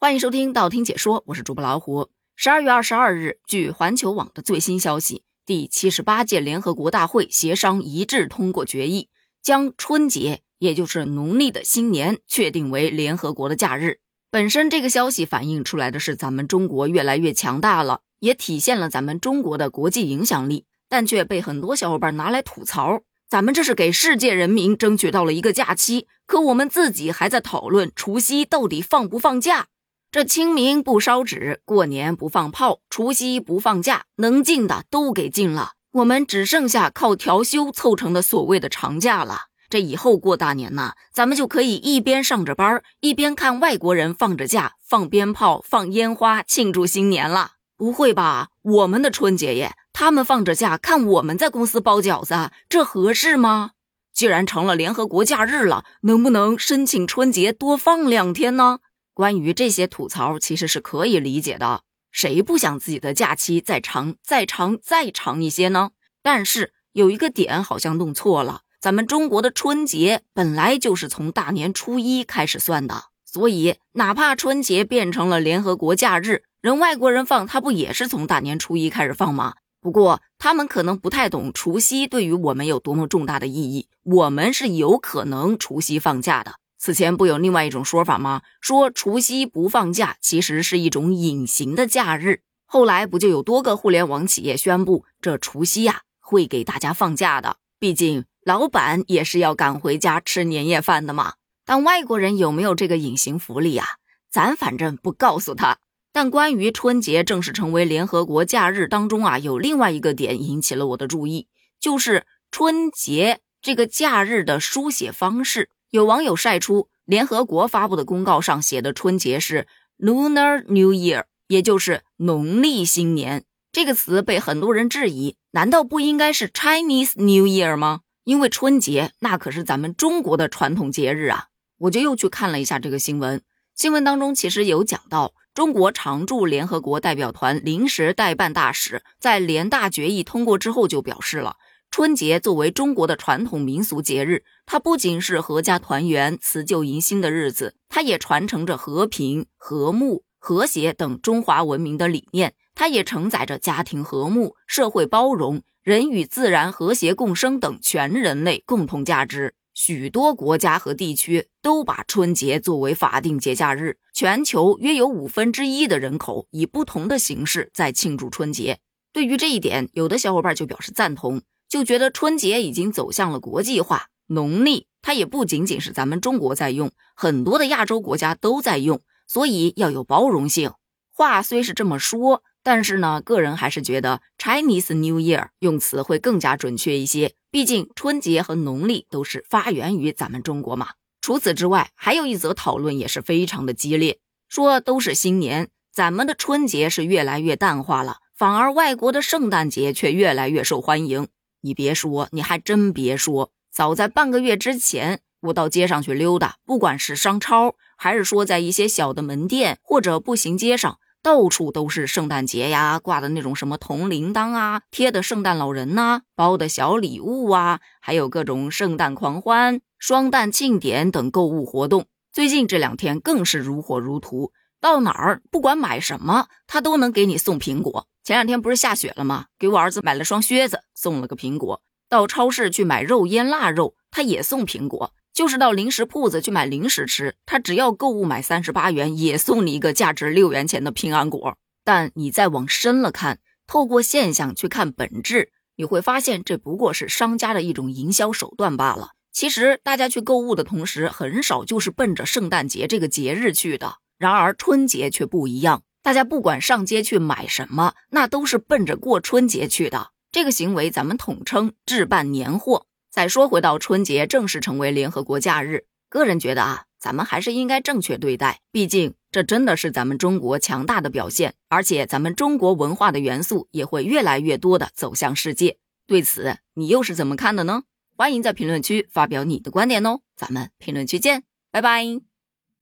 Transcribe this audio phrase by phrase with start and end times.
[0.00, 2.08] 欢迎收听道听解说，我是主播老虎。
[2.36, 9.08] 十二月二十二日，据环球网的最新消息，第七十八届联合国大会协商一致通过决议，
[9.42, 13.98] 将春节，也就是农历的新年，确定为联合国的假日。
[14.30, 23.00] 本身这个消息反映出来的是咱们中国越来越强大了，也体现了咱们中国的国际影响力，但却被很多小伙伴拿来吐槽。
[23.28, 29.66] 咱们这是给世界人民争取到了一个假期，可我们自己还在讨论除夕到底放不放假。
[30.10, 39.48] 这清明不烧纸，过年不放炮，除夕不放假，能禁的都给禁了，我们只剩下靠调休凑成的所谓的长假了。
[39.68, 47.50] 这以后过大年呢，咱们就可以一边上着班，一边看外国人放着假，放鞭炮、放烟花，庆祝新年了。
[47.76, 48.48] 不会吧？
[48.62, 53.72] 我们的春节耶，他们放着假看我们在公司包饺子，这合适吗？
[54.14, 58.78] 既然成了联合国假日了，能不能申请春节多放两天呢？
[59.18, 61.82] 关于这些吐槽，其实是可以理解的。
[62.12, 65.90] 谁不想自己的假期再长、再长、再长一些呢？
[66.22, 79.56] 但是有一个点好像弄错了，咱们中国的春节本来就是从大年初一开始算的，所以哪怕春节变成了联合国假日，人外国人放，他不也是从大年初一开始放吗？
[79.80, 86.54] 不过他们可能不太懂除夕对于我们有多么重大的意义，我们是有可能除夕放假的。
[86.78, 88.42] 此前不有另外一种说法吗？
[88.60, 92.42] 说除夕不放假，其实是一种隐形的假日。
[92.64, 97.56] 后来不就有多个互联网企业宣布，这除夕呀会给大家放假的。
[97.80, 101.34] 毕竟老板也是要赶回家吃年夜饭的嘛。
[101.64, 103.86] 但外国人有没有这个隐形福利啊？
[104.30, 105.78] 咱反正不告诉他。
[106.12, 115.70] 但关于春节正式成为联合国假日当中啊，有另外一个点引起了我的注意，就是春节这个假日的书写方式。
[115.90, 119.66] 有网友晒出联合国发布的公告上写的春节是
[119.98, 123.44] Lunar New Year，也就是农历新年。
[123.72, 128.00] 这个词被很多人质疑，难道不应该是 Chinese New Year 吗？
[128.24, 131.46] 因为春节那可是咱们中国的传统节日啊！
[131.78, 133.40] 我就又去看了一下这个新闻，
[133.74, 141.56] 新闻当中其实有讲到，中国常驻联合国代表团临时代办大使在联大决议通过之后就表示了。
[141.98, 152.54] 春节作为中国的传统民俗节日，它不仅是阖家团圆、辞旧迎新的日子，它也传承着和平、和睦、和谐等中华文明的理念。
[152.76, 159.56] 它也承载着家庭和睦、社会包容、人与自然和谐共生等全人类共同价值。
[159.74, 168.78] 许多国家和地区都把春节作为法定节假日，全球约有五分之一的人口以不同的形式在庆祝春节。
[169.12, 171.42] 对于这一点，有的小伙伴就表示赞同。
[171.68, 180.72] 就觉得春节已经走向了国际化，农历它也不仅仅是咱们中国在用，很多的亚洲国家都在用，所以要有包容性。
[181.12, 187.34] 话虽是这么说，但是呢，个人还是觉得 Chinese New Year 用词会更加准确一些。
[187.50, 190.90] 毕竟春节和农历都是发源于咱们中国嘛。
[191.20, 194.18] 除此之外，还有一则讨论也是非常的激烈，
[194.48, 201.28] 说都是新年，咱们的春节是越来越淡化了，反而外国的圣诞节却越来越受欢迎。
[201.60, 203.50] 你别说，你还真别说。
[203.70, 222.06] 早在半个月之前，我到街上去溜达，不管是商超，还是说在一些小的门店或者步行街上，到处都是圣诞节呀，挂的那种什么铜铃铛啊，贴的圣诞老人呐，包的小礼物啊，还有各种圣诞狂欢、双旦庆典等购物活动。
[222.32, 228.06] 最近这两天更是如火如荼，到哪儿不管买什么，他都能给你送苹果。
[228.22, 229.46] 前两天不是下雪了吗？
[229.58, 231.82] 给我儿子买了双靴子，送了个苹果。
[232.08, 235.12] 到超市去买肉腌腊肉，他也送苹果。
[235.34, 241.56] 就是到零食铺子去买零食吃，他只要购物买三十八元，也送你一个价值六元钱的平安果。
[241.84, 249.10] 但你再往深了看，透过现象去看本质，你会发现这不过是商家的一种营销手段罢了。
[249.32, 253.98] 其实大家去购物的同时，很少就是奔着圣诞节这个节日去的。
[254.18, 255.82] 然而春节却不一样。
[256.02, 260.10] 大家不管上街去买什么，那都是奔着过春节去的。
[260.30, 262.86] 这个行为咱们统称置办年货。
[263.10, 268.60] 再说回到春节正式成为联合国假日，个人觉得啊，咱们还是应该正确对待。
[268.70, 275.78] 毕竟这真的是咱们中国强大的表现，而且咱们中国文化的元素也会越来越多的走向世界。
[276.06, 277.82] 对此，你又是怎么看的呢？
[278.16, 280.20] 欢迎在评论区发表你的观点哦。
[280.36, 282.27] 咱们评论区见，拜拜。